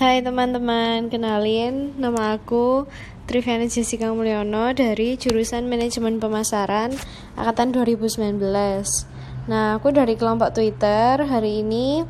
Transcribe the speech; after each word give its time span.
Hai 0.00 0.24
teman-teman, 0.24 1.12
kenalin 1.12 1.92
nama 2.00 2.40
aku 2.40 2.88
Triviana 3.28 3.68
Jessica 3.68 4.08
Mulyono 4.08 4.72
dari 4.72 5.20
jurusan 5.20 5.68
Manajemen 5.68 6.16
Pemasaran 6.16 6.96
Angkatan 7.36 7.68
2019 7.76 8.40
Nah, 9.44 9.76
aku 9.76 9.92
dari 9.92 10.16
kelompok 10.16 10.56
Twitter 10.56 11.20
Hari 11.20 11.60
ini 11.60 12.08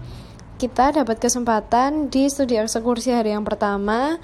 kita 0.63 1.03
dapat 1.03 1.19
kesempatan 1.19 2.15
di 2.15 2.31
studi 2.31 2.63
eksekusi 2.63 3.11
hari 3.11 3.35
yang 3.35 3.43
pertama 3.43 4.23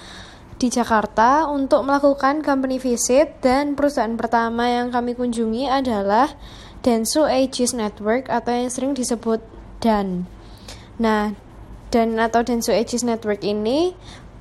di 0.63 0.71
Jakarta 0.71 1.51
untuk 1.51 1.83
melakukan 1.83 2.47
company 2.47 2.79
visit 2.79 3.43
dan 3.43 3.75
perusahaan 3.75 4.15
pertama 4.15 4.71
yang 4.71 4.95
kami 4.95 5.19
kunjungi 5.19 5.67
adalah 5.67 6.31
Densu 6.87 7.27
Aegis 7.27 7.75
Network 7.75 8.31
atau 8.31 8.55
yang 8.55 8.71
sering 8.71 8.95
disebut 8.95 9.43
DAN. 9.83 10.31
Nah, 11.03 11.46
dan 11.95 12.19
atau 12.19 12.43
Densu 12.43 12.75
Aegis 12.75 13.07
Network 13.07 13.47
ini 13.47 13.95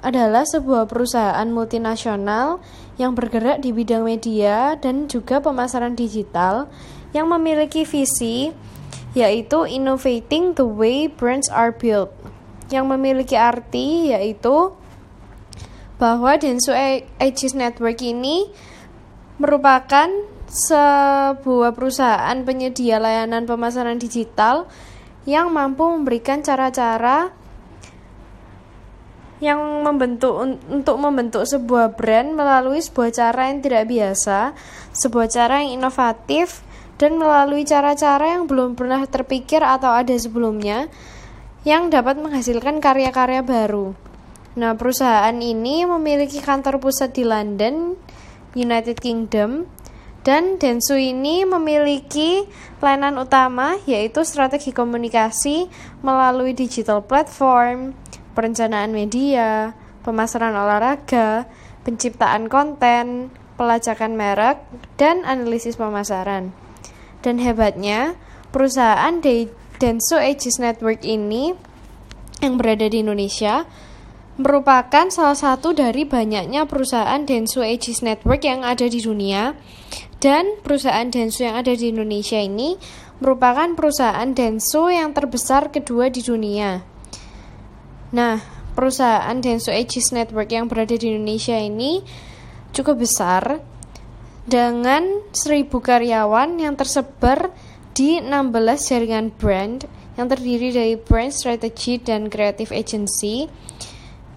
adalah 0.06 0.46
sebuah 0.46 0.86
perusahaan 0.86 1.48
multinasional 1.50 2.62
yang 3.02 3.18
bergerak 3.18 3.66
di 3.66 3.74
bidang 3.74 4.06
media 4.06 4.78
dan 4.78 5.10
juga 5.10 5.42
pemasaran 5.42 5.98
digital 5.98 6.70
yang 7.12 7.26
memiliki 7.32 7.88
visi 7.88 8.54
yaitu 9.16 9.66
innovating 9.66 10.54
the 10.54 10.68
way 10.68 11.08
brands 11.08 11.48
are 11.48 11.72
built. 11.72 12.12
Yang 12.70 12.86
memiliki 12.92 13.34
arti 13.40 14.14
yaitu 14.14 14.76
bahwa 15.96 16.36
Densu 16.36 16.76
Aegis 16.76 17.56
Network 17.56 18.04
ini 18.04 18.52
merupakan 19.40 20.08
sebuah 20.46 21.74
perusahaan 21.74 22.38
penyedia 22.46 23.02
layanan 23.02 23.50
pemasaran 23.50 23.98
digital 23.98 24.70
yang 25.26 25.50
mampu 25.50 25.86
memberikan 25.86 26.46
cara-cara 26.46 27.34
yang 29.44 29.60
membentuk 29.84 30.32
untuk 30.72 30.96
membentuk 30.96 31.44
sebuah 31.44 31.94
brand 32.00 32.34
melalui 32.34 32.80
sebuah 32.80 33.12
cara 33.12 33.52
yang 33.52 33.60
tidak 33.60 33.84
biasa, 33.92 34.56
sebuah 34.96 35.28
cara 35.28 35.62
yang 35.62 35.84
inovatif 35.84 36.64
dan 36.96 37.20
melalui 37.20 37.68
cara-cara 37.68 38.40
yang 38.40 38.48
belum 38.48 38.80
pernah 38.80 39.04
terpikir 39.04 39.60
atau 39.60 39.92
ada 39.92 40.16
sebelumnya 40.16 40.88
yang 41.68 41.92
dapat 41.92 42.16
menghasilkan 42.16 42.80
karya-karya 42.80 43.44
baru. 43.44 43.92
Nah, 44.56 44.72
perusahaan 44.80 45.36
ini 45.36 45.84
memiliki 45.84 46.40
kantor 46.40 46.80
pusat 46.80 47.12
di 47.12 47.28
London, 47.28 48.00
United 48.56 49.04
Kingdom, 49.04 49.68
dan 50.26 50.58
Densu 50.58 50.98
ini 50.98 51.46
memiliki 51.46 52.50
layanan 52.82 53.22
utama 53.22 53.78
yaitu 53.86 54.26
strategi 54.26 54.74
komunikasi 54.74 55.70
melalui 56.02 56.58
digital 56.58 57.06
platform, 57.06 57.94
perencanaan 58.34 58.90
media, 58.90 59.78
pemasaran 60.02 60.58
olahraga, 60.58 61.46
penciptaan 61.86 62.50
konten, 62.50 63.30
pelacakan 63.54 64.18
merek, 64.18 64.66
dan 64.98 65.22
analisis 65.30 65.78
pemasaran. 65.78 66.50
Dan 67.22 67.38
hebatnya, 67.38 68.18
perusahaan 68.50 69.22
Densu 69.78 70.18
Aegis 70.18 70.58
Network 70.58 71.06
ini 71.06 71.54
yang 72.42 72.58
berada 72.58 72.90
di 72.90 73.06
Indonesia 73.06 73.70
merupakan 74.36 75.08
salah 75.14 75.38
satu 75.38 75.72
dari 75.72 76.04
banyaknya 76.04 76.68
perusahaan 76.68 77.22
Densu 77.24 77.62
Aegis 77.62 78.04
Network 78.04 78.44
yang 78.44 78.68
ada 78.68 78.90
di 78.90 79.00
dunia 79.00 79.56
dan 80.26 80.58
perusahaan 80.66 81.06
Densu 81.06 81.46
yang 81.46 81.62
ada 81.62 81.70
di 81.78 81.94
Indonesia 81.94 82.42
ini 82.42 82.82
merupakan 83.22 83.78
perusahaan 83.78 84.26
Densu 84.34 84.90
yang 84.90 85.14
terbesar 85.14 85.70
kedua 85.70 86.10
di 86.10 86.26
dunia. 86.26 86.82
Nah, 88.10 88.42
perusahaan 88.74 89.38
Densu 89.38 89.70
Aegis 89.70 90.10
Network 90.10 90.50
yang 90.50 90.66
berada 90.66 90.98
di 90.98 91.14
Indonesia 91.14 91.54
ini 91.54 92.02
cukup 92.74 93.06
besar 93.06 93.62
dengan 94.50 95.30
1000 95.30 95.70
karyawan 95.70 96.58
yang 96.58 96.74
tersebar 96.74 97.54
di 97.94 98.18
16 98.18 98.50
jaringan 98.82 99.30
brand 99.30 99.86
yang 100.18 100.26
terdiri 100.26 100.74
dari 100.74 100.96
brand 100.98 101.30
strategy 101.30 102.02
dan 102.02 102.34
creative 102.34 102.74
agency 102.74 103.46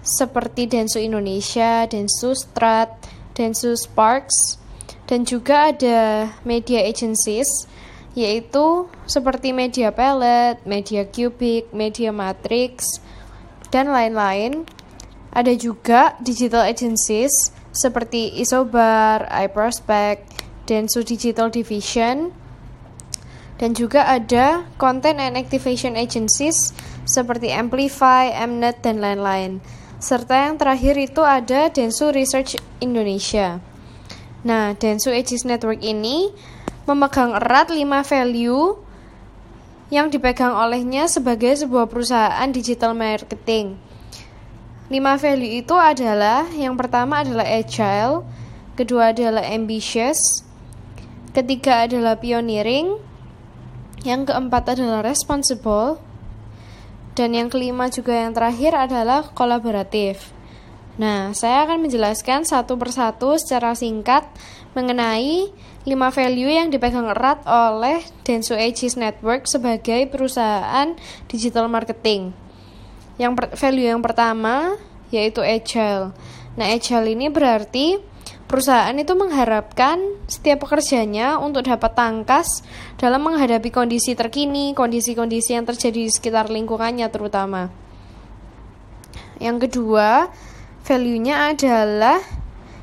seperti 0.04 0.68
Densu 0.68 1.00
Indonesia, 1.00 1.88
Densu 1.88 2.36
Strat, 2.36 2.92
Densu 3.32 3.72
Sparks, 3.72 4.67
dan 5.08 5.24
juga 5.24 5.72
ada 5.72 6.28
media 6.44 6.84
agencies 6.84 7.48
yaitu 8.18 8.90
seperti 9.06 9.54
Media 9.54 9.94
Palette, 9.94 10.66
Media 10.66 11.06
Cubic, 11.06 11.70
Media 11.70 12.10
Matrix, 12.10 12.98
dan 13.70 13.94
lain-lain. 13.94 14.66
Ada 15.30 15.54
juga 15.54 16.18
digital 16.18 16.66
agencies 16.66 17.30
seperti 17.70 18.42
Isobar, 18.42 19.28
iProspect, 19.30 20.26
Densu 20.66 21.06
Digital 21.06 21.52
Division, 21.52 22.34
dan 23.62 23.70
juga 23.78 24.10
ada 24.10 24.66
content 24.82 25.22
and 25.22 25.38
activation 25.38 25.94
agencies 25.94 26.74
seperti 27.06 27.54
Amplify, 27.54 28.34
Mnet, 28.34 28.82
dan 28.82 28.98
lain-lain. 28.98 29.62
Serta 30.02 30.48
yang 30.48 30.58
terakhir 30.58 30.98
itu 30.98 31.22
ada 31.22 31.70
Densu 31.70 32.10
Research 32.10 32.58
Indonesia. 32.82 33.62
Nah, 34.48 34.72
Densu 34.72 35.12
Aegis 35.12 35.44
Network 35.44 35.84
ini 35.84 36.32
memegang 36.88 37.36
erat 37.36 37.68
5 37.68 37.84
value 37.84 38.80
yang 39.92 40.08
dipegang 40.08 40.56
olehnya 40.56 41.04
sebagai 41.04 41.52
sebuah 41.52 41.84
perusahaan 41.84 42.48
digital 42.48 42.96
marketing. 42.96 43.76
5 44.88 45.20
value 45.20 45.60
itu 45.60 45.76
adalah 45.76 46.48
yang 46.56 46.80
pertama 46.80 47.20
adalah 47.20 47.44
agile, 47.44 48.24
kedua 48.72 49.12
adalah 49.12 49.44
ambitious, 49.44 50.16
ketiga 51.36 51.84
adalah 51.84 52.16
pioneering, 52.16 52.96
yang 54.00 54.24
keempat 54.24 54.80
adalah 54.80 55.04
responsible, 55.04 56.00
dan 57.12 57.36
yang 57.36 57.52
kelima 57.52 57.92
juga 57.92 58.16
yang 58.16 58.32
terakhir 58.32 58.72
adalah 58.72 59.28
kolaboratif. 59.36 60.37
Nah, 60.98 61.30
saya 61.30 61.62
akan 61.62 61.86
menjelaskan 61.86 62.42
satu 62.42 62.74
persatu 62.74 63.38
secara 63.38 63.78
singkat 63.78 64.26
mengenai 64.74 65.46
5 65.86 65.94
value 65.94 66.50
yang 66.50 66.68
dipegang 66.74 67.06
erat 67.06 67.40
oleh 67.46 68.02
Densu 68.26 68.58
Aegis 68.58 68.98
Network 68.98 69.46
sebagai 69.46 70.10
perusahaan 70.10 70.98
digital 71.30 71.70
marketing. 71.70 72.34
Yang 73.14 73.54
value 73.54 73.86
yang 73.94 74.02
pertama 74.02 74.74
yaitu 75.14 75.40
agile. 75.40 76.12
Nah, 76.58 76.66
agile 76.66 77.14
ini 77.14 77.30
berarti 77.30 78.02
Perusahaan 78.48 78.96
itu 78.96 79.12
mengharapkan 79.12 80.00
setiap 80.24 80.64
pekerjanya 80.64 81.36
untuk 81.36 81.68
dapat 81.68 81.92
tangkas 81.92 82.64
dalam 82.96 83.20
menghadapi 83.20 83.68
kondisi 83.68 84.16
terkini, 84.16 84.72
kondisi-kondisi 84.72 85.52
yang 85.52 85.68
terjadi 85.68 86.08
di 86.08 86.12
sekitar 86.12 86.48
lingkungannya 86.48 87.04
terutama. 87.12 87.68
Yang 89.36 89.68
kedua, 89.68 90.32
value-nya 90.88 91.52
adalah 91.52 92.16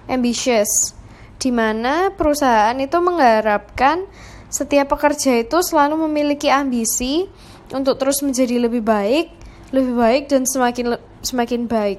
ambitious, 0.05 0.93
di 1.41 1.49
mana 1.49 2.13
perusahaan 2.13 2.77
itu 2.77 3.01
mengharapkan 3.01 4.05
setiap 4.53 4.93
pekerja 4.93 5.41
itu 5.41 5.57
selalu 5.66 6.05
memiliki 6.05 6.53
ambisi 6.53 7.25
untuk 7.73 7.97
terus 7.97 8.21
menjadi 8.21 8.61
lebih 8.61 8.85
baik, 8.85 9.33
lebih 9.73 9.97
baik 9.97 10.23
dan 10.29 10.45
semakin 10.45 11.01
semakin 11.25 11.66
baik. 11.66 11.97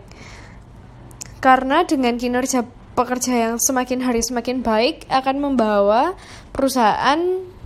Karena 1.42 1.82
dengan 1.82 2.14
kinerja 2.14 2.62
pekerja 2.94 3.50
yang 3.50 3.54
semakin 3.58 3.98
hari 4.06 4.22
semakin 4.22 4.62
baik 4.62 5.10
akan 5.10 5.42
membawa 5.42 6.14
perusahaan 6.54 7.18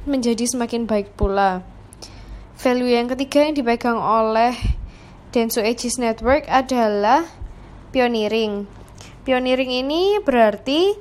menjadi 0.09 0.49
semakin 0.49 0.89
baik 0.89 1.13
pula. 1.13 1.61
Value 2.57 2.89
yang 2.89 3.07
ketiga 3.13 3.45
yang 3.45 3.55
dipegang 3.57 4.01
oleh 4.01 4.57
Denso 5.31 5.61
Aegis 5.63 6.01
Network 6.01 6.49
adalah 6.51 7.40
pioneering. 7.91 8.67
Pioneering 9.23 9.71
ini 9.71 10.19
berarti 10.23 10.97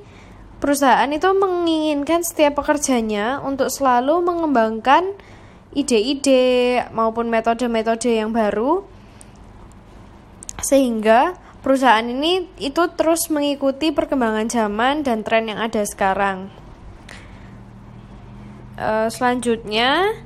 perusahaan 0.60 1.08
itu 1.08 1.30
menginginkan 1.32 2.20
setiap 2.22 2.60
pekerjanya 2.60 3.40
untuk 3.40 3.72
selalu 3.72 4.20
mengembangkan 4.20 5.16
ide-ide 5.72 6.84
maupun 6.90 7.30
metode-metode 7.30 8.10
yang 8.20 8.34
baru 8.34 8.84
sehingga 10.60 11.40
Perusahaan 11.60 12.08
ini 12.08 12.48
itu 12.56 12.88
terus 12.96 13.28
mengikuti 13.28 13.92
perkembangan 13.92 14.48
zaman 14.48 15.04
dan 15.04 15.20
tren 15.20 15.44
yang 15.44 15.60
ada 15.60 15.84
sekarang. 15.84 16.48
Uh, 18.80 19.12
selanjutnya, 19.12 20.16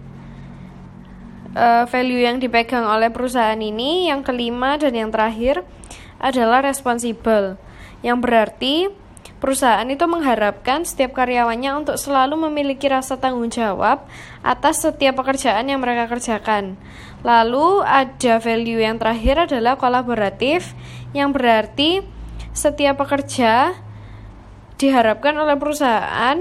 uh, 1.58 1.90
value 1.90 2.22
yang 2.22 2.38
dipegang 2.38 2.86
oleh 2.86 3.10
perusahaan 3.10 3.58
ini 3.58 4.06
yang 4.06 4.22
kelima 4.22 4.78
dan 4.78 4.94
yang 4.94 5.10
terakhir 5.10 5.66
adalah 6.18 6.64
responsible, 6.64 7.56
yang 8.02 8.20
berarti 8.20 8.90
Perusahaan 9.44 9.84
itu 9.92 10.08
mengharapkan 10.08 10.88
setiap 10.88 11.20
karyawannya 11.20 11.84
untuk 11.84 12.00
selalu 12.00 12.48
memiliki 12.48 12.88
rasa 12.88 13.20
tanggung 13.20 13.52
jawab 13.52 14.08
atas 14.40 14.80
setiap 14.80 15.20
pekerjaan 15.20 15.68
yang 15.68 15.84
mereka 15.84 16.08
kerjakan. 16.08 16.80
Lalu 17.20 17.84
ada 17.84 18.40
value 18.40 18.80
yang 18.80 18.96
terakhir 18.96 19.44
adalah 19.44 19.76
kolaboratif 19.76 20.72
yang 21.12 21.28
berarti 21.28 22.00
setiap 22.56 23.04
pekerja 23.04 23.76
diharapkan 24.80 25.36
oleh 25.36 25.60
perusahaan 25.60 26.40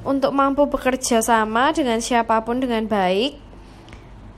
untuk 0.00 0.32
mampu 0.32 0.64
bekerja 0.72 1.20
sama 1.20 1.76
dengan 1.76 2.00
siapa 2.00 2.40
pun 2.48 2.64
dengan 2.64 2.88
baik, 2.88 3.36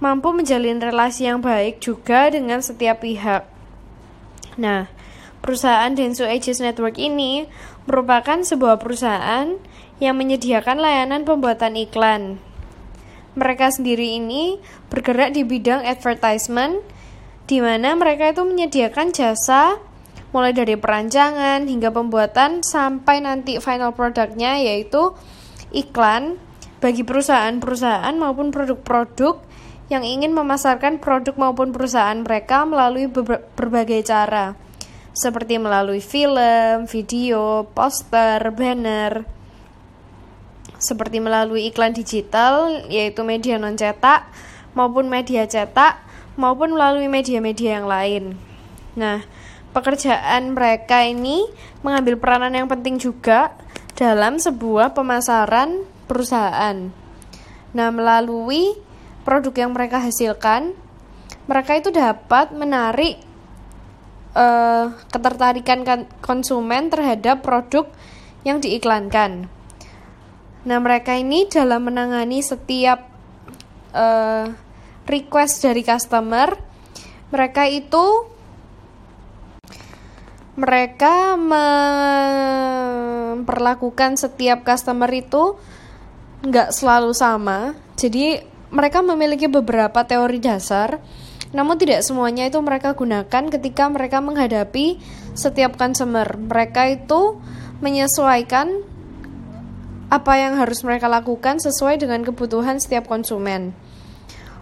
mampu 0.02 0.34
menjalin 0.34 0.82
relasi 0.82 1.30
yang 1.30 1.38
baik 1.38 1.78
juga 1.78 2.26
dengan 2.26 2.58
setiap 2.58 3.06
pihak. 3.06 3.59
Nah, 4.58 4.90
perusahaan 5.44 5.92
Denso 5.92 6.26
Aegis 6.26 6.58
Network 6.58 6.98
ini 6.98 7.46
merupakan 7.86 8.40
sebuah 8.42 8.82
perusahaan 8.82 9.58
yang 10.00 10.16
menyediakan 10.16 10.80
layanan 10.80 11.22
pembuatan 11.28 11.76
iklan. 11.76 12.40
Mereka 13.38 13.70
sendiri 13.70 14.18
ini 14.18 14.58
bergerak 14.90 15.36
di 15.36 15.46
bidang 15.46 15.86
advertisement, 15.86 16.82
di 17.46 17.62
mana 17.62 17.94
mereka 17.94 18.30
itu 18.30 18.42
menyediakan 18.42 19.14
jasa 19.14 19.78
mulai 20.30 20.54
dari 20.54 20.78
perancangan 20.78 21.66
hingga 21.66 21.90
pembuatan 21.90 22.62
sampai 22.62 23.18
nanti 23.22 23.58
final 23.58 23.90
produknya 23.94 24.62
yaitu 24.62 25.14
iklan 25.74 26.38
bagi 26.78 27.02
perusahaan-perusahaan 27.02 28.14
maupun 28.14 28.54
produk-produk 28.54 29.42
yang 29.90 30.06
ingin 30.06 30.30
memasarkan 30.30 31.02
produk 31.02 31.34
maupun 31.34 31.74
perusahaan 31.74 32.16
mereka 32.22 32.62
melalui 32.62 33.10
berbagai 33.58 34.06
cara 34.06 34.54
seperti 35.10 35.58
melalui 35.58 35.98
film, 35.98 36.86
video, 36.86 37.66
poster, 37.74 38.38
banner, 38.54 39.26
seperti 40.78 41.18
melalui 41.18 41.68
iklan 41.68 41.92
digital, 41.92 42.86
yaitu 42.88 43.26
media 43.26 43.58
non 43.58 43.74
cetak, 43.74 44.30
maupun 44.72 45.10
media 45.10 45.44
cetak, 45.44 46.00
maupun 46.38 46.72
melalui 46.72 47.10
media-media 47.10 47.82
yang 47.82 47.86
lain. 47.90 48.24
Nah, 48.96 49.26
pekerjaan 49.76 50.56
mereka 50.56 51.04
ini 51.04 51.44
mengambil 51.84 52.16
peranan 52.16 52.54
yang 52.54 52.70
penting 52.70 52.96
juga 52.96 53.52
dalam 53.98 54.40
sebuah 54.40 54.96
pemasaran 54.96 55.84
perusahaan. 56.08 56.88
Nah, 57.76 57.88
melalui 57.92 58.72
produk 59.30 59.54
yang 59.54 59.70
mereka 59.70 60.02
hasilkan, 60.02 60.74
mereka 61.46 61.78
itu 61.78 61.94
dapat 61.94 62.50
menarik 62.50 63.22
uh, 64.34 64.90
ketertarikan 65.06 65.86
kan, 65.86 66.10
konsumen 66.18 66.90
terhadap 66.90 67.38
produk 67.46 67.86
yang 68.42 68.58
diiklankan. 68.58 69.46
Nah, 70.66 70.78
mereka 70.82 71.14
ini 71.14 71.46
dalam 71.46 71.86
menangani 71.86 72.42
setiap 72.42 73.06
uh, 73.94 74.50
request 75.06 75.62
dari 75.62 75.86
customer, 75.86 76.58
mereka 77.30 77.70
itu 77.70 78.26
mereka 80.58 81.38
memperlakukan 83.38 84.18
setiap 84.18 84.66
customer 84.66 85.06
itu 85.14 85.54
nggak 86.42 86.74
selalu 86.74 87.14
sama. 87.14 87.78
Jadi 87.94 88.49
mereka 88.70 89.02
memiliki 89.02 89.50
beberapa 89.50 90.06
teori 90.06 90.38
dasar 90.38 91.02
namun 91.50 91.74
tidak 91.82 92.06
semuanya 92.06 92.46
itu 92.46 92.62
mereka 92.62 92.94
gunakan 92.94 93.50
ketika 93.50 93.90
mereka 93.90 94.22
menghadapi 94.22 95.02
setiap 95.34 95.74
consumer. 95.74 96.38
Mereka 96.38 96.94
itu 96.94 97.42
menyesuaikan 97.82 98.86
apa 100.10 100.32
yang 100.38 100.58
harus 100.58 100.82
mereka 100.86 101.10
lakukan 101.10 101.58
sesuai 101.58 101.98
dengan 101.98 102.22
kebutuhan 102.22 102.78
setiap 102.78 103.10
konsumen. 103.10 103.74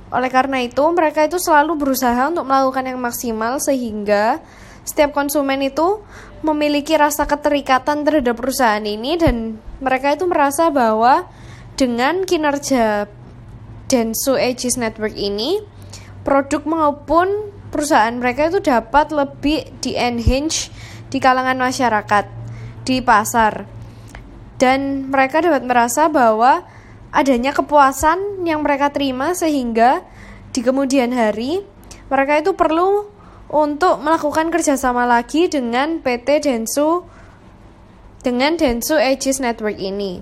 Oleh 0.09 0.33
karena 0.33 0.65
itu, 0.65 0.81
mereka 0.97 1.29
itu 1.29 1.37
selalu 1.37 1.77
berusaha 1.77 2.33
untuk 2.33 2.49
melakukan 2.49 2.89
yang 2.89 3.01
maksimal 3.01 3.61
sehingga 3.61 4.41
setiap 4.89 5.13
konsumen 5.13 5.61
itu 5.61 6.01
memiliki 6.41 6.97
rasa 6.97 7.29
keterikatan 7.29 8.09
terhadap 8.09 8.41
perusahaan 8.41 8.81
ini 8.81 9.21
dan 9.21 9.61
mereka 9.85 10.17
itu 10.17 10.25
merasa 10.25 10.73
bahwa 10.73 11.29
dengan 11.77 12.25
kinerja 12.25 13.05
Densu 13.89 14.37
Aegis 14.37 14.77
Network 14.77 15.17
ini 15.17 15.65
produk 16.23 16.63
maupun 16.69 17.51
perusahaan 17.73 18.13
mereka 18.13 18.53
itu 18.53 18.61
dapat 18.61 19.13
lebih 19.13 19.65
di 19.81 19.97
enhance 19.97 20.69
di 21.09 21.19
kalangan 21.19 21.57
masyarakat 21.57 22.25
di 22.85 23.01
pasar 23.01 23.65
dan 24.61 25.09
mereka 25.09 25.41
dapat 25.41 25.65
merasa 25.65 26.13
bahwa 26.13 26.69
adanya 27.13 27.57
kepuasan 27.57 28.45
yang 28.45 28.61
mereka 28.61 28.93
terima 28.93 29.33
sehingga 29.33 30.05
di 30.53 30.61
kemudian 30.61 31.13
hari 31.17 31.65
mereka 32.13 32.41
itu 32.41 32.53
perlu 32.53 33.09
untuk 33.49 34.05
melakukan 34.05 34.53
kerjasama 34.53 35.09
lagi 35.09 35.49
dengan 35.49 36.05
PT 36.05 36.45
Densu 36.45 37.09
dengan 38.21 38.61
Densu 38.61 39.01
Aegis 39.01 39.41
Network 39.41 39.81
ini. 39.81 40.21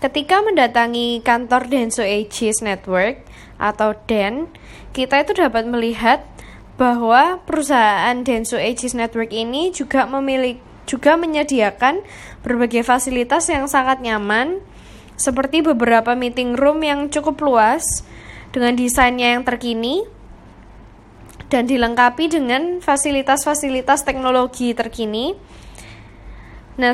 Ketika 0.00 0.40
mendatangi 0.40 1.20
kantor 1.20 1.68
Densu 1.68 2.00
Aegis 2.00 2.64
Network, 2.64 3.20
atau 3.60 3.92
DEN, 4.08 4.48
kita 4.96 5.20
itu 5.20 5.36
dapat 5.36 5.68
melihat 5.68 6.24
bahwa 6.80 7.36
perusahaan 7.44 8.16
Densu 8.24 8.56
Aegis 8.56 8.96
Network 8.96 9.30
ini 9.36 9.68
juga 9.70 10.08
memiliki 10.08 10.64
juga 10.88 11.14
menyediakan 11.14 12.02
berbagai 12.42 12.82
fasilitas 12.82 13.46
yang 13.46 13.70
sangat 13.70 14.02
nyaman 14.02 14.58
seperti 15.14 15.62
beberapa 15.62 16.18
meeting 16.18 16.58
room 16.58 16.82
yang 16.82 17.06
cukup 17.06 17.38
luas 17.46 18.02
dengan 18.50 18.74
desainnya 18.74 19.38
yang 19.38 19.46
terkini 19.46 20.02
dan 21.46 21.70
dilengkapi 21.70 22.26
dengan 22.26 22.82
fasilitas-fasilitas 22.82 24.02
teknologi 24.02 24.74
terkini. 24.74 25.38
Nah, 26.74 26.90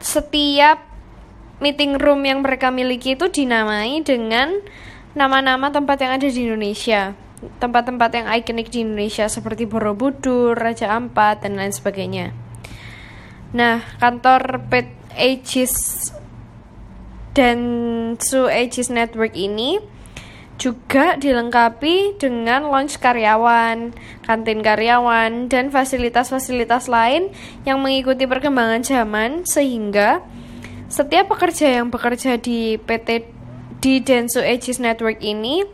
setiap 0.00 0.93
meeting 1.62 1.98
room 1.98 2.26
yang 2.26 2.42
mereka 2.42 2.72
miliki 2.72 3.14
itu 3.18 3.30
dinamai 3.30 4.02
dengan 4.02 4.62
nama-nama 5.14 5.70
tempat 5.70 6.02
yang 6.02 6.12
ada 6.18 6.26
di 6.26 6.40
Indonesia 6.42 7.14
tempat-tempat 7.60 8.10
yang 8.14 8.26
ikonik 8.40 8.72
di 8.72 8.84
Indonesia 8.84 9.28
seperti 9.28 9.68
Borobudur, 9.68 10.56
Raja 10.56 10.96
Ampat, 10.96 11.44
dan 11.44 11.60
lain 11.60 11.74
sebagainya. 11.74 12.32
Nah, 13.54 13.84
kantor 14.00 14.66
Pet 14.66 14.88
Aegis 15.14 16.10
dan 17.34 17.58
Su 18.18 18.50
Aegis 18.50 18.90
Network 18.90 19.34
ini 19.34 19.78
juga 20.54 21.18
dilengkapi 21.18 22.18
dengan 22.22 22.70
launch 22.70 23.02
karyawan, 23.02 23.90
kantin 24.22 24.62
karyawan, 24.62 25.50
dan 25.50 25.74
fasilitas-fasilitas 25.74 26.86
lain 26.86 27.34
yang 27.66 27.82
mengikuti 27.82 28.22
perkembangan 28.26 28.86
zaman 28.86 29.42
sehingga 29.50 30.22
setiap 30.88 31.32
pekerja 31.32 31.80
yang 31.80 31.88
bekerja 31.88 32.36
di 32.36 32.76
PT 32.76 33.28
di 33.84 34.00
Densu 34.00 34.40
Aegis 34.40 34.80
Network 34.80 35.20
ini 35.20 35.64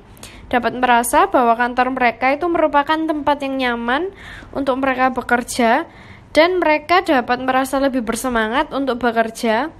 dapat 0.50 0.74
merasa 0.74 1.30
bahwa 1.30 1.54
kantor 1.54 1.94
mereka 1.94 2.34
itu 2.34 2.50
merupakan 2.50 2.98
tempat 2.98 3.38
yang 3.46 3.54
nyaman 3.56 4.10
untuk 4.50 4.82
mereka 4.82 5.14
bekerja 5.14 5.86
dan 6.34 6.58
mereka 6.58 7.06
dapat 7.06 7.38
merasa 7.42 7.78
lebih 7.78 8.02
bersemangat 8.02 8.74
untuk 8.74 8.98
bekerja 8.98 9.70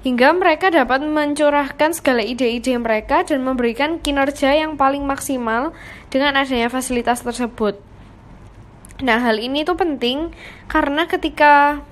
hingga 0.00 0.32
mereka 0.32 0.72
dapat 0.72 1.04
mencurahkan 1.04 1.92
segala 1.92 2.24
ide-ide 2.24 2.72
mereka 2.80 3.20
dan 3.24 3.44
memberikan 3.44 4.00
kinerja 4.00 4.56
yang 4.56 4.80
paling 4.80 5.04
maksimal 5.04 5.76
dengan 6.08 6.40
adanya 6.40 6.72
fasilitas 6.72 7.20
tersebut. 7.20 7.76
Nah, 9.00 9.20
hal 9.20 9.40
ini 9.40 9.64
tuh 9.64 9.76
penting 9.76 10.32
karena 10.68 11.08
ketika 11.08 11.84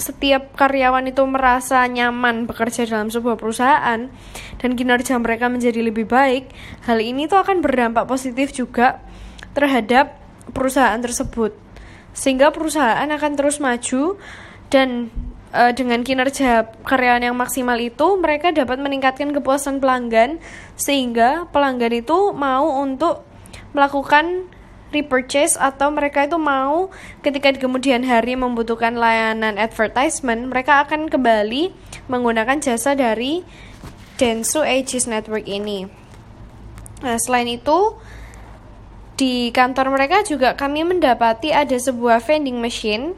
setiap 0.00 0.56
karyawan 0.56 1.06
itu 1.06 1.22
merasa 1.28 1.84
nyaman 1.86 2.48
bekerja 2.48 2.88
dalam 2.88 3.12
sebuah 3.12 3.36
perusahaan 3.36 4.08
dan 4.58 4.70
kinerja 4.72 5.20
mereka 5.20 5.52
menjadi 5.52 5.84
lebih 5.84 6.08
baik, 6.08 6.50
hal 6.88 6.98
ini 6.98 7.28
tuh 7.28 7.44
akan 7.44 7.60
berdampak 7.60 8.08
positif 8.08 8.50
juga 8.56 8.98
terhadap 9.52 10.16
perusahaan 10.50 10.98
tersebut. 10.98 11.54
Sehingga 12.10 12.50
perusahaan 12.50 13.06
akan 13.06 13.32
terus 13.38 13.62
maju 13.62 14.18
dan 14.72 15.12
e, 15.54 15.62
dengan 15.74 16.02
kinerja 16.02 16.66
karyawan 16.82 17.30
yang 17.30 17.36
maksimal 17.38 17.78
itu 17.78 18.18
mereka 18.18 18.50
dapat 18.50 18.82
meningkatkan 18.82 19.30
kepuasan 19.30 19.78
pelanggan 19.78 20.42
sehingga 20.74 21.46
pelanggan 21.54 22.02
itu 22.02 22.34
mau 22.34 22.82
untuk 22.82 23.22
melakukan 23.70 24.50
repurchase 24.90 25.54
atau 25.58 25.90
mereka 25.90 26.26
itu 26.26 26.38
mau 26.38 26.90
ketika 27.22 27.54
di 27.54 27.58
kemudian 27.62 28.02
hari 28.02 28.34
membutuhkan 28.34 28.94
layanan 28.94 29.56
advertisement, 29.56 30.50
mereka 30.50 30.86
akan 30.86 31.06
kembali 31.10 31.74
menggunakan 32.10 32.58
jasa 32.58 32.98
dari 32.98 33.42
Densu 34.18 34.60
Aegis 34.60 35.08
Network 35.08 35.48
ini. 35.48 35.88
Nah, 37.00 37.16
selain 37.16 37.48
itu, 37.48 37.96
di 39.16 39.48
kantor 39.52 39.96
mereka 39.96 40.20
juga 40.24 40.52
kami 40.56 40.84
mendapati 40.84 41.52
ada 41.52 41.76
sebuah 41.76 42.20
vending 42.20 42.60
machine 42.60 43.16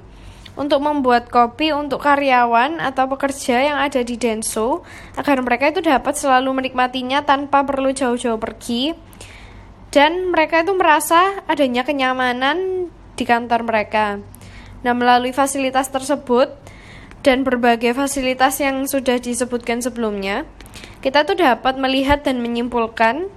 untuk 0.52 0.85
membuat 0.85 1.33
kopi 1.33 1.73
untuk 1.73 2.05
karyawan 2.05 2.76
atau 2.76 3.09
pekerja 3.09 3.73
yang 3.73 3.79
ada 3.81 4.05
di 4.05 4.21
Denso 4.21 4.85
agar 5.17 5.41
mereka 5.41 5.73
itu 5.73 5.81
dapat 5.81 6.12
selalu 6.12 6.52
menikmatinya 6.52 7.25
tanpa 7.25 7.64
perlu 7.64 7.95
jauh-jauh 7.95 8.37
pergi 8.37 8.93
dan 9.92 10.32
mereka 10.32 10.64
itu 10.64 10.72
merasa 10.72 11.44
adanya 11.44 11.84
kenyamanan 11.84 12.88
di 13.12 13.25
kantor 13.28 13.68
mereka. 13.68 14.25
Nah, 14.82 14.96
melalui 14.96 15.37
fasilitas 15.37 15.92
tersebut 15.92 16.49
dan 17.22 17.44
berbagai 17.44 17.94
fasilitas 17.94 18.58
yang 18.58 18.88
sudah 18.88 19.20
disebutkan 19.20 19.84
sebelumnya, 19.84 20.49
kita 21.04 21.28
tuh 21.28 21.38
dapat 21.38 21.78
melihat 21.78 22.25
dan 22.25 22.40
menyimpulkan 22.40 23.28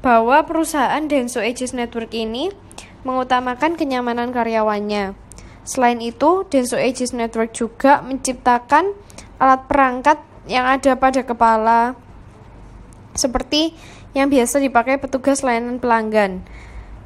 bahwa 0.00 0.46
perusahaan 0.46 1.02
Denso 1.04 1.42
Aegis 1.42 1.74
Network 1.74 2.14
ini 2.14 2.54
mengutamakan 3.02 3.76
kenyamanan 3.76 4.30
karyawannya. 4.30 5.18
Selain 5.66 5.98
itu, 5.98 6.46
Denso 6.48 6.78
Aegis 6.78 7.10
Network 7.10 7.52
juga 7.52 8.00
menciptakan 8.06 8.94
alat 9.42 9.66
perangkat 9.66 10.22
yang 10.46 10.68
ada 10.68 10.94
pada 10.96 11.24
kepala, 11.24 11.96
seperti 13.16 13.72
yang 14.14 14.30
biasa 14.30 14.62
dipakai 14.62 14.96
petugas 14.96 15.42
layanan 15.42 15.82
pelanggan, 15.82 16.46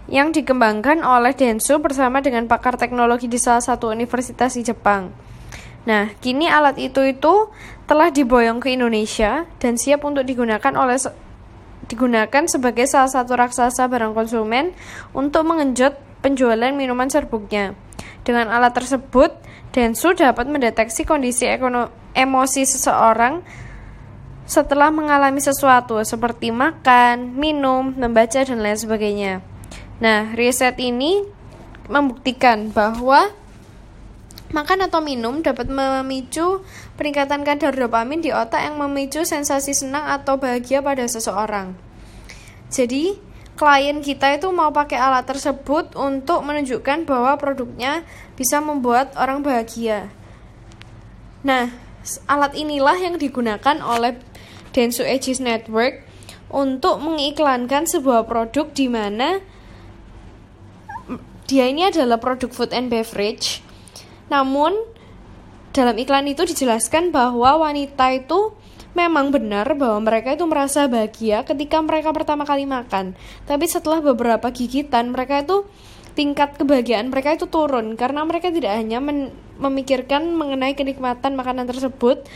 yang 0.07 0.31
dikembangkan 0.31 1.01
oleh 1.01 1.33
Denso 1.33 1.81
bersama 1.81 2.21
dengan 2.21 2.45
pakar 2.47 2.77
teknologi 2.77 3.27
di 3.27 3.41
salah 3.41 3.65
satu 3.65 3.89
universitas 3.89 4.55
di 4.55 4.63
Jepang. 4.63 5.11
Nah, 5.89 6.13
kini 6.21 6.45
alat 6.53 6.77
itu 6.77 7.01
itu 7.01 7.49
telah 7.89 8.13
diboyong 8.13 8.61
ke 8.61 8.77
Indonesia 8.77 9.49
dan 9.57 9.81
siap 9.81 10.05
untuk 10.05 10.29
digunakan 10.29 10.73
oleh 10.77 11.01
digunakan 11.89 12.45
sebagai 12.45 12.85
salah 12.85 13.09
satu 13.09 13.33
raksasa 13.33 13.89
barang 13.89 14.13
konsumen 14.13 14.77
untuk 15.17 15.49
mengenjot 15.49 15.97
penjualan 16.21 16.77
minuman 16.77 17.09
serbuknya. 17.09 17.73
Dengan 18.21 18.53
alat 18.53 18.77
tersebut, 18.77 19.33
Densu 19.73 20.13
dapat 20.13 20.45
mendeteksi 20.45 21.09
kondisi 21.09 21.49
emosi 22.13 22.63
seseorang 22.69 23.41
setelah 24.49 24.89
mengalami 24.89 25.45
sesuatu 25.45 26.01
seperti 26.01 26.49
makan, 26.49 27.37
minum, 27.37 27.93
membaca, 27.93 28.41
dan 28.41 28.65
lain 28.65 28.81
sebagainya. 28.81 29.45
Nah, 30.01 30.33
riset 30.33 30.81
ini 30.81 31.21
membuktikan 31.85 32.73
bahwa 32.73 33.29
makan 34.49 34.89
atau 34.89 35.05
minum 35.05 35.45
dapat 35.45 35.69
memicu 35.69 36.65
peningkatan 36.97 37.45
kadar 37.45 37.77
dopamin 37.77 38.25
di 38.25 38.33
otak 38.33 38.65
yang 38.65 38.81
memicu 38.81 39.29
sensasi 39.29 39.77
senang 39.77 40.09
atau 40.09 40.41
bahagia 40.41 40.81
pada 40.81 41.05
seseorang. 41.05 41.77
Jadi, 42.73 43.21
klien 43.53 44.01
kita 44.01 44.33
itu 44.41 44.49
mau 44.49 44.73
pakai 44.73 44.97
alat 44.97 45.29
tersebut 45.29 45.93
untuk 45.93 46.41
menunjukkan 46.41 47.05
bahwa 47.05 47.37
produknya 47.37 48.01
bisa 48.33 48.65
membuat 48.65 49.13
orang 49.21 49.45
bahagia. 49.45 50.09
Nah, 51.45 51.69
alat 52.25 52.57
inilah 52.57 52.97
yang 52.97 53.21
digunakan 53.21 53.77
oleh 53.85 54.17
Densu 54.73 55.05
Aegis 55.05 55.41
Network 55.41 56.05
untuk 56.49 57.01
mengiklankan 57.01 57.85
sebuah 57.85 58.25
produk 58.25 58.69
di 58.73 58.87
mana 58.89 59.41
dia 61.49 61.65
ini 61.69 61.89
adalah 61.89 62.21
produk 62.21 62.53
food 62.53 62.77
and 62.77 62.93
beverage. 62.93 63.65
Namun 64.29 64.77
dalam 65.73 65.97
iklan 65.97 66.29
itu 66.29 66.45
dijelaskan 66.45 67.09
bahwa 67.13 67.65
wanita 67.65 68.13
itu 68.13 68.53
memang 68.93 69.33
benar 69.33 69.79
bahwa 69.79 70.03
mereka 70.05 70.37
itu 70.37 70.45
merasa 70.45 70.89
bahagia 70.89 71.45
ketika 71.45 71.81
mereka 71.81 72.13
pertama 72.13 72.45
kali 72.45 72.69
makan. 72.69 73.17
Tapi 73.49 73.65
setelah 73.65 74.01
beberapa 74.05 74.49
gigitan, 74.53 75.13
mereka 75.13 75.41
itu 75.41 75.65
tingkat 76.19 76.59
kebahagiaan 76.59 77.15
mereka 77.15 77.39
itu 77.39 77.47
turun 77.47 77.95
karena 77.95 78.27
mereka 78.27 78.51
tidak 78.51 78.75
hanya 78.75 78.99
memikirkan 79.63 80.35
mengenai 80.35 80.75
kenikmatan 80.75 81.39
makanan 81.39 81.71
tersebut, 81.71 82.27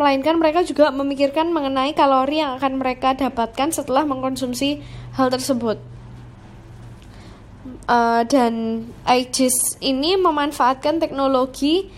melainkan 0.00 0.40
mereka 0.40 0.64
juga 0.64 0.88
memikirkan 0.88 1.52
mengenai 1.52 1.92
kalori 1.92 2.40
yang 2.40 2.56
akan 2.56 2.80
mereka 2.80 3.12
dapatkan 3.12 3.72
setelah 3.76 4.08
mengkonsumsi 4.08 4.80
hal 5.16 5.28
tersebut. 5.28 5.76
Uh, 7.86 8.24
dan 8.26 8.86
Aegis 9.06 9.76
ini 9.78 10.18
memanfaatkan 10.18 10.98
teknologi 10.98 11.90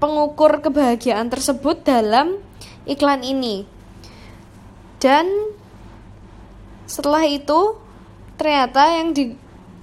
pengukur 0.00 0.64
kebahagiaan 0.64 1.28
tersebut 1.28 1.82
dalam 1.84 2.40
iklan 2.88 3.26
ini. 3.26 3.66
Dan 5.00 5.28
setelah 6.88 7.24
itu 7.26 7.76
ternyata 8.40 8.88
yang 8.96 9.12
di 9.12 9.36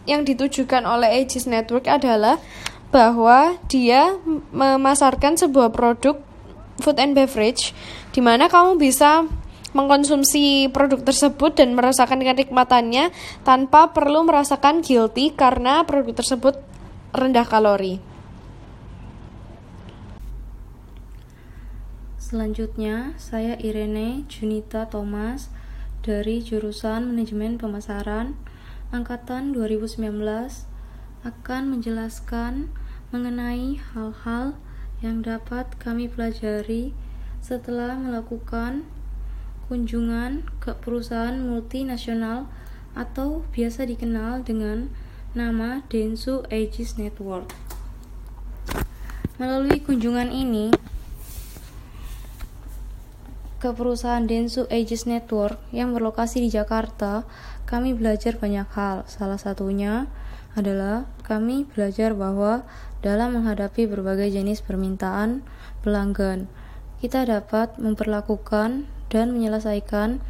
yang 0.07 0.23
ditujukan 0.23 0.87
oleh 0.87 1.21
Aegis 1.21 1.45
Network 1.45 1.85
adalah 1.85 2.39
bahwa 2.89 3.59
dia 3.67 4.15
memasarkan 4.55 5.35
sebuah 5.35 5.75
produk 5.75 6.26
food 6.81 6.97
and 7.01 7.13
beverage 7.17 7.73
di 8.13 8.21
mana 8.21 8.49
kamu 8.49 8.77
bisa 8.77 9.25
mengkonsumsi 9.75 10.71
produk 10.71 11.03
tersebut 11.03 11.53
dan 11.59 11.75
merasakan 11.77 12.23
kenikmatannya 12.23 13.11
tanpa 13.45 13.91
perlu 13.93 14.25
merasakan 14.25 14.81
guilty 14.81 15.35
karena 15.35 15.83
produk 15.83 16.17
tersebut 16.17 16.57
rendah 17.13 17.45
kalori. 17.45 17.99
Selanjutnya, 22.17 23.15
saya 23.15 23.55
Irene 23.55 24.27
Junita 24.27 24.83
Thomas 24.91 25.47
dari 26.03 26.43
jurusan 26.43 27.07
Manajemen 27.07 27.55
Pemasaran 27.55 28.35
angkatan 28.91 29.55
2019 29.55 30.11
akan 31.23 31.61
menjelaskan 31.71 32.67
mengenai 33.15 33.79
hal-hal 33.79 34.59
yang 35.01 35.21
dapat 35.21 35.69
kami 35.77 36.09
pelajari 36.09 36.93
setelah 37.43 37.93
melakukan 37.95 38.83
kunjungan 39.69 40.47
ke 40.57 40.73
perusahaan 40.79 41.37
multinasional 41.37 42.49
atau 42.97 43.45
biasa 43.53 43.85
dikenal 43.85 44.41
dengan 44.41 44.89
nama 45.37 45.85
Densu 45.91 46.41
Aegis 46.49 46.97
Network. 46.97 47.53
Melalui 49.37 49.77
kunjungan 49.85 50.33
ini, 50.33 50.73
ke 53.57 53.69
perusahaan 53.73 54.25
Densu 54.25 54.69
Aegis 54.69 55.09
Network 55.09 55.57
yang 55.73 55.93
berlokasi 55.93 56.45
di 56.45 56.49
Jakarta, 56.49 57.25
kami 57.65 57.93
belajar 57.97 58.37
banyak 58.37 58.69
hal. 58.73 59.05
Salah 59.09 59.41
satunya 59.41 60.05
adalah 60.55 61.09
kami 61.25 61.67
belajar 61.67 62.15
bahwa 62.15 62.63
dalam 63.03 63.35
menghadapi 63.37 63.89
berbagai 63.89 64.31
jenis 64.31 64.63
permintaan 64.63 65.43
pelanggan, 65.83 66.47
kita 67.03 67.27
dapat 67.27 67.77
memperlakukan 67.77 68.89
dan 69.07 69.25
menyelesaikan 69.35 70.23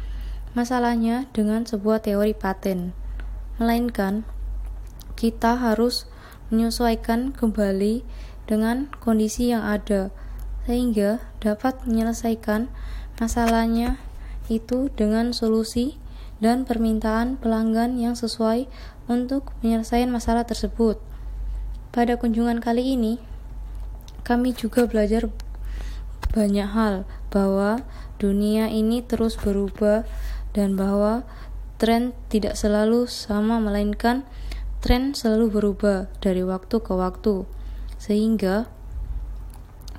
masalahnya 0.52 1.30
dengan 1.32 1.64
sebuah 1.64 2.04
teori 2.04 2.34
paten. 2.36 2.92
Melainkan, 3.58 4.24
kita 5.18 5.58
harus 5.58 6.06
menyesuaikan 6.48 7.34
kembali 7.34 8.06
dengan 8.48 8.88
kondisi 9.02 9.52
yang 9.52 9.66
ada 9.66 10.08
sehingga 10.64 11.20
dapat 11.40 11.84
menyelesaikan 11.84 12.68
masalahnya 13.20 14.00
itu 14.48 14.88
dengan 14.96 15.32
solusi 15.32 16.00
dan 16.38 16.62
permintaan 16.62 17.38
pelanggan 17.38 17.98
yang 17.98 18.14
sesuai 18.14 18.70
untuk 19.10 19.50
menyelesaikan 19.62 20.10
masalah 20.10 20.46
tersebut. 20.46 20.98
Pada 21.90 22.14
kunjungan 22.14 22.62
kali 22.62 22.94
ini, 22.94 23.18
kami 24.22 24.54
juga 24.54 24.84
belajar 24.84 25.32
banyak 26.30 26.68
hal 26.68 27.08
bahwa 27.32 27.82
dunia 28.20 28.68
ini 28.68 29.00
terus 29.00 29.40
berubah 29.40 30.04
dan 30.52 30.76
bahwa 30.76 31.24
tren 31.80 32.12
tidak 32.28 32.58
selalu 32.58 33.08
sama 33.08 33.56
melainkan 33.62 34.26
tren 34.78 35.14
selalu 35.14 35.50
berubah 35.50 36.06
dari 36.22 36.44
waktu 36.44 36.76
ke 36.78 36.92
waktu. 36.94 37.46
Sehingga 37.98 38.70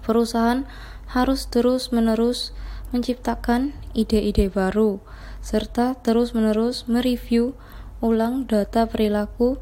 perusahaan 0.06 0.64
harus 1.12 1.50
terus-menerus 1.50 2.54
menciptakan 2.90 3.74
ide-ide 3.94 4.50
baru, 4.50 5.02
serta 5.40 5.98
terus-menerus 6.00 6.90
mereview 6.90 7.54
ulang 8.00 8.48
data 8.48 8.88
perilaku 8.88 9.60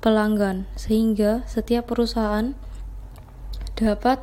pelanggan, 0.00 0.70
sehingga 0.78 1.44
setiap 1.44 1.92
perusahaan 1.92 2.56
dapat 3.76 4.20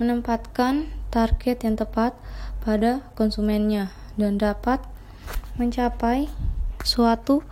menempatkan 0.00 0.90
target 1.14 1.62
yang 1.62 1.76
tepat 1.78 2.16
pada 2.64 3.04
konsumennya 3.14 3.94
dan 4.18 4.40
dapat 4.40 4.82
mencapai 5.54 6.26
suatu 6.82 7.46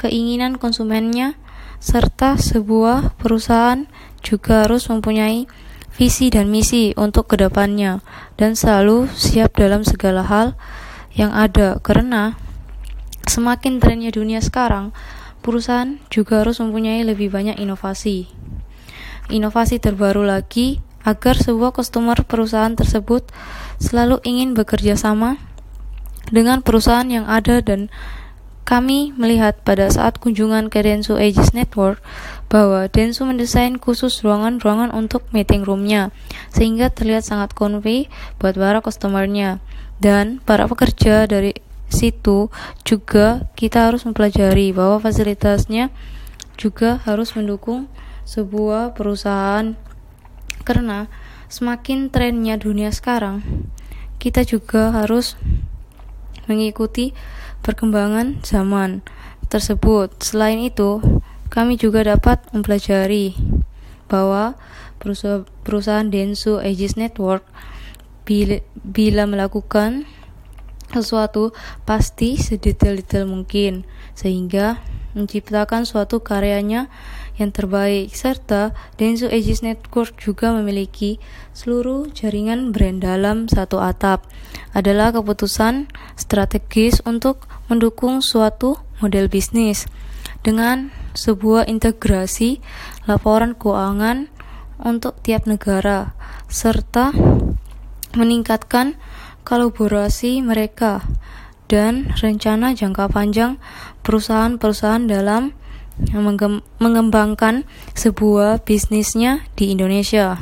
keinginan 0.00 0.58
konsumennya 0.58 1.38
serta 1.78 2.40
sebuah 2.40 3.14
perusahaan 3.20 3.86
juga 4.24 4.64
harus 4.66 4.88
mempunyai 4.88 5.46
visi 5.94 6.26
dan 6.30 6.50
misi 6.50 6.90
untuk 6.98 7.30
ke 7.30 7.38
depannya 7.38 8.02
dan 8.34 8.58
selalu 8.58 9.06
siap 9.14 9.54
dalam 9.54 9.86
segala 9.86 10.26
hal 10.26 10.58
yang 11.14 11.30
ada. 11.30 11.78
Karena 11.78 12.34
semakin 13.30 13.78
trennya 13.78 14.10
dunia 14.10 14.42
sekarang 14.42 14.90
perusahaan 15.40 16.02
juga 16.10 16.42
harus 16.42 16.58
mempunyai 16.58 17.06
lebih 17.06 17.30
banyak 17.30 17.56
inovasi. 17.56 18.26
Inovasi 19.30 19.80
terbaru 19.80 20.26
lagi 20.26 20.82
agar 21.04 21.36
sebuah 21.36 21.72
customer 21.76 22.16
perusahaan 22.24 22.74
tersebut 22.74 23.28
selalu 23.78 24.20
ingin 24.24 24.56
bekerja 24.56 24.96
sama 24.96 25.38
dengan 26.28 26.60
perusahaan 26.60 27.06
yang 27.06 27.24
ada. 27.30 27.60
Dan 27.60 27.92
kami 28.64 29.12
melihat 29.14 29.60
pada 29.62 29.92
saat 29.92 30.16
kunjungan 30.18 30.72
ke 30.72 30.80
Densu 30.80 31.20
Aegis 31.20 31.52
Network 31.52 32.00
bahwa 32.54 32.86
Densu 32.86 33.26
mendesain 33.26 33.82
khusus 33.82 34.22
ruangan-ruangan 34.22 34.94
untuk 34.94 35.26
meeting 35.34 35.66
roomnya 35.66 36.14
sehingga 36.54 36.86
terlihat 36.86 37.26
sangat 37.26 37.50
convey 37.50 38.06
buat 38.38 38.54
para 38.54 38.78
customernya 38.78 39.58
dan 39.98 40.38
para 40.38 40.70
pekerja 40.70 41.26
dari 41.26 41.58
situ 41.90 42.54
juga 42.86 43.50
kita 43.58 43.90
harus 43.90 44.06
mempelajari 44.06 44.70
bahwa 44.70 45.02
fasilitasnya 45.02 45.90
juga 46.54 47.02
harus 47.02 47.34
mendukung 47.34 47.90
sebuah 48.22 48.94
perusahaan 48.94 49.74
karena 50.62 51.10
semakin 51.50 52.06
trennya 52.14 52.54
dunia 52.54 52.94
sekarang 52.94 53.42
kita 54.22 54.46
juga 54.46 54.94
harus 54.94 55.34
mengikuti 56.46 57.12
perkembangan 57.64 58.40
zaman 58.44 59.00
tersebut. 59.48 60.12
Selain 60.20 60.60
itu, 60.60 61.00
kami 61.54 61.78
juga 61.78 62.02
dapat 62.02 62.42
mempelajari 62.50 63.38
bahwa 64.10 64.58
perusahaan 65.62 66.10
Densu 66.10 66.58
Aegis 66.58 66.98
Network 66.98 67.46
bila, 68.26 69.22
melakukan 69.30 70.02
sesuatu 70.90 71.54
pasti 71.86 72.34
sedetail-detail 72.34 73.30
mungkin 73.30 73.86
sehingga 74.18 74.82
menciptakan 75.14 75.86
suatu 75.86 76.26
karyanya 76.26 76.90
yang 77.38 77.54
terbaik. 77.54 78.10
Serta 78.10 78.74
Densu 78.98 79.30
Aegis 79.30 79.62
Network 79.62 80.18
juga 80.18 80.50
memiliki 80.50 81.22
seluruh 81.54 82.10
jaringan 82.10 82.74
brand 82.74 82.98
dalam 82.98 83.46
satu 83.46 83.78
atap. 83.78 84.26
Adalah 84.74 85.14
keputusan 85.14 85.86
strategis 86.18 86.98
untuk 87.06 87.46
mendukung 87.70 88.18
suatu 88.26 88.78
model 88.98 89.30
bisnis 89.30 89.86
dengan 90.42 91.03
sebuah 91.14 91.70
integrasi 91.70 92.58
laporan 93.06 93.54
keuangan 93.54 94.28
untuk 94.82 95.16
tiap 95.22 95.46
negara 95.46 96.12
serta 96.50 97.14
meningkatkan 98.18 98.98
kolaborasi 99.46 100.42
mereka 100.42 101.02
dan 101.70 102.12
rencana 102.18 102.76
jangka 102.76 103.08
panjang 103.10 103.56
perusahaan-perusahaan 104.04 105.06
dalam 105.08 105.56
mengembangkan 106.82 107.62
sebuah 107.94 108.66
bisnisnya 108.66 109.46
di 109.54 109.70
Indonesia. 109.70 110.36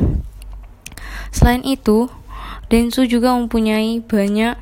Selain 1.29 1.61
itu, 1.65 2.09
Densu 2.73 3.05
juga 3.05 3.37
mempunyai 3.37 4.01
banyak 4.01 4.57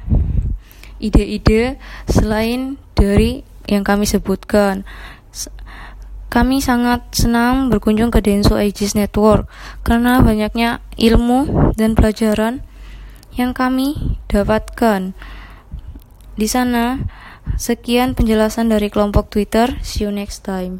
ide-ide 0.98 1.78
selain 2.10 2.74
dari 2.98 3.46
yang 3.70 3.86
kami 3.86 4.02
sebutkan. 4.02 4.82
Kami 6.30 6.62
sangat 6.62 7.10
senang 7.10 7.68
berkunjung 7.68 8.14
ke 8.14 8.22
Densu 8.22 8.54
Aegis 8.54 8.94
Network 8.94 9.50
karena 9.82 10.22
banyaknya 10.22 10.78
ilmu 10.94 11.74
dan 11.74 11.98
pelajaran 11.98 12.62
yang 13.34 13.50
kami 13.50 14.18
dapatkan. 14.30 15.12
Di 16.38 16.46
sana, 16.46 17.02
Sekian 17.58 18.14
penjelasan 18.14 18.70
dari 18.70 18.92
kelompok 18.92 19.32
Twitter. 19.32 19.80
See 19.82 20.06
you 20.06 20.12
next 20.14 20.46
time. 20.46 20.78